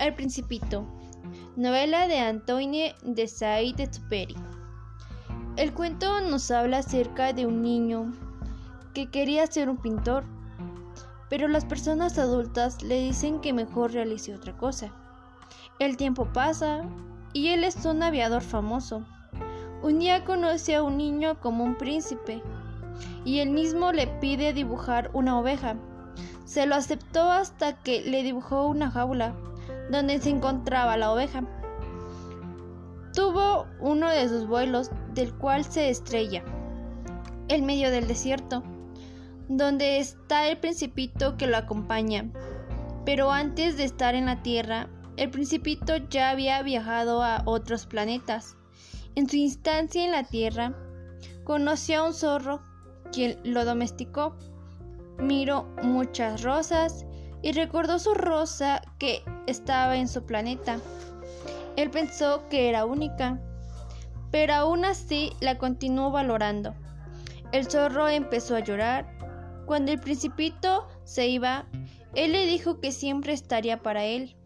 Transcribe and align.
El 0.00 0.14
Principito, 0.14 0.86
novela 1.56 2.08
de 2.08 2.20
Antoine 2.20 2.94
de 3.02 3.28
Saint-Exupéry. 3.28 4.34
El 5.58 5.74
cuento 5.74 6.22
nos 6.22 6.50
habla 6.50 6.78
acerca 6.78 7.34
de 7.34 7.44
un 7.44 7.60
niño 7.60 8.10
que 8.94 9.10
quería 9.10 9.46
ser 9.46 9.68
un 9.68 9.76
pintor, 9.76 10.24
pero 11.28 11.48
las 11.48 11.66
personas 11.66 12.18
adultas 12.18 12.82
le 12.82 12.98
dicen 12.98 13.42
que 13.42 13.52
mejor 13.52 13.92
realice 13.92 14.34
otra 14.34 14.56
cosa. 14.56 14.90
El 15.78 15.98
tiempo 15.98 16.32
pasa 16.32 16.80
y 17.34 17.48
él 17.48 17.62
es 17.62 17.84
un 17.84 18.02
aviador 18.02 18.40
famoso. 18.40 19.04
Un 19.82 19.98
día 19.98 20.24
conoce 20.24 20.76
a 20.76 20.82
un 20.82 20.96
niño 20.96 21.38
como 21.40 21.62
un 21.62 21.76
príncipe 21.76 22.42
y 23.26 23.40
él 23.40 23.50
mismo 23.50 23.92
le 23.92 24.06
pide 24.06 24.54
dibujar 24.54 25.10
una 25.12 25.38
oveja. 25.38 25.76
Se 26.46 26.64
lo 26.64 26.74
aceptó 26.74 27.30
hasta 27.30 27.82
que 27.82 28.00
le 28.00 28.22
dibujó 28.22 28.66
una 28.66 28.90
jaula 28.90 29.34
donde 29.90 30.20
se 30.20 30.30
encontraba 30.30 30.96
la 30.96 31.12
oveja. 31.12 31.42
Tuvo 33.14 33.66
uno 33.80 34.08
de 34.08 34.28
sus 34.28 34.46
vuelos, 34.46 34.90
del 35.14 35.34
cual 35.34 35.64
se 35.64 35.90
estrella, 35.90 36.44
en 37.48 37.66
medio 37.66 37.90
del 37.90 38.06
desierto, 38.06 38.62
donde 39.48 39.98
está 39.98 40.48
el 40.48 40.58
principito 40.58 41.36
que 41.36 41.48
lo 41.48 41.56
acompaña. 41.56 42.30
Pero 43.04 43.32
antes 43.32 43.76
de 43.76 43.84
estar 43.84 44.14
en 44.14 44.26
la 44.26 44.42
Tierra, 44.42 44.88
el 45.16 45.30
principito 45.30 45.96
ya 46.08 46.30
había 46.30 46.62
viajado 46.62 47.22
a 47.22 47.42
otros 47.44 47.86
planetas. 47.86 48.56
En 49.16 49.28
su 49.28 49.36
instancia 49.36 50.04
en 50.04 50.12
la 50.12 50.22
Tierra, 50.22 50.74
conoció 51.42 52.00
a 52.00 52.06
un 52.06 52.14
zorro, 52.14 52.62
quien 53.12 53.38
lo 53.42 53.64
domesticó. 53.64 54.36
Miró 55.18 55.68
muchas 55.82 56.42
rosas 56.42 57.04
y 57.42 57.52
recordó 57.52 57.98
su 57.98 58.14
rosa 58.14 58.82
que 58.98 59.22
estaba 59.46 59.96
en 59.96 60.08
su 60.08 60.24
planeta. 60.24 60.78
Él 61.76 61.90
pensó 61.90 62.48
que 62.48 62.68
era 62.68 62.84
única, 62.84 63.40
pero 64.30 64.54
aún 64.54 64.84
así 64.84 65.32
la 65.40 65.58
continuó 65.58 66.10
valorando. 66.10 66.74
El 67.52 67.66
zorro 67.66 68.08
empezó 68.08 68.56
a 68.56 68.60
llorar. 68.60 69.16
Cuando 69.66 69.92
el 69.92 70.00
principito 70.00 70.86
se 71.04 71.28
iba, 71.28 71.66
él 72.14 72.32
le 72.32 72.46
dijo 72.46 72.80
que 72.80 72.92
siempre 72.92 73.32
estaría 73.32 73.82
para 73.82 74.04
él. 74.04 74.36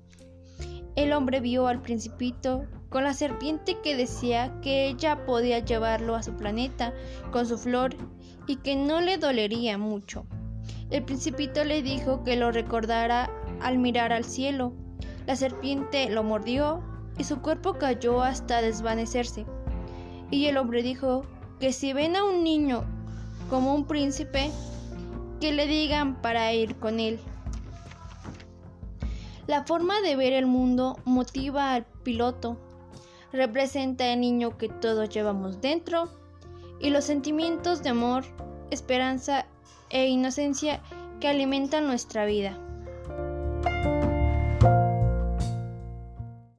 El 0.96 1.12
hombre 1.12 1.40
vio 1.40 1.66
al 1.66 1.80
principito 1.80 2.66
con 2.88 3.04
la 3.04 3.14
serpiente 3.14 3.78
que 3.82 3.96
decía 3.96 4.60
que 4.62 4.86
ella 4.86 5.26
podía 5.26 5.58
llevarlo 5.58 6.14
a 6.14 6.22
su 6.22 6.34
planeta 6.36 6.94
con 7.32 7.46
su 7.46 7.58
flor 7.58 7.96
y 8.46 8.56
que 8.56 8.76
no 8.76 9.00
le 9.00 9.18
dolería 9.18 9.78
mucho. 9.78 10.26
El 10.90 11.04
principito 11.04 11.64
le 11.64 11.82
dijo 11.82 12.24
que 12.24 12.36
lo 12.36 12.50
recordara 12.50 13.30
al 13.60 13.78
mirar 13.78 14.12
al 14.12 14.24
cielo. 14.24 14.72
La 15.26 15.36
serpiente 15.36 16.08
lo 16.10 16.22
mordió 16.22 16.82
y 17.18 17.24
su 17.24 17.40
cuerpo 17.40 17.74
cayó 17.74 18.22
hasta 18.22 18.60
desvanecerse. 18.60 19.46
Y 20.30 20.46
el 20.46 20.56
hombre 20.56 20.82
dijo 20.82 21.22
que 21.60 21.72
si 21.72 21.92
ven 21.92 22.16
a 22.16 22.24
un 22.24 22.44
niño 22.44 22.84
como 23.48 23.74
un 23.74 23.86
príncipe, 23.86 24.50
que 25.40 25.52
le 25.52 25.66
digan 25.66 26.20
para 26.22 26.52
ir 26.52 26.76
con 26.76 27.00
él. 27.00 27.18
La 29.46 29.64
forma 29.64 30.00
de 30.00 30.16
ver 30.16 30.32
el 30.32 30.46
mundo 30.46 30.98
motiva 31.04 31.74
al 31.74 31.84
piloto, 32.02 32.56
representa 33.32 34.10
el 34.12 34.20
niño 34.20 34.56
que 34.56 34.68
todos 34.68 35.10
llevamos 35.10 35.60
dentro 35.60 36.08
y 36.80 36.90
los 36.90 37.04
sentimientos 37.04 37.82
de 37.82 37.90
amor, 37.90 38.24
esperanza 38.70 39.46
e 39.94 40.08
inocencia 40.08 40.82
que 41.20 41.28
alimentan 41.28 41.86
nuestra 41.86 42.26
vida. 42.26 42.58